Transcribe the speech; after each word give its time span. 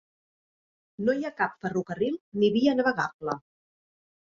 No 1.09 1.15
hi 1.19 1.29
ha 1.29 1.33
cap 1.43 1.55
ferrocarril 1.67 2.19
ni 2.41 2.53
via 2.59 2.77
navegable. 2.83 3.41